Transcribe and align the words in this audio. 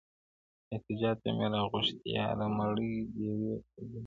•احتجاج 0.73 1.15
ته 1.23 1.29
مي 1.37 1.47
راغوښتيیاره 1.55 2.47
مړې 2.57 2.93
ډېوې 3.15 3.53
په 3.71 3.79
جبر, 3.89 3.99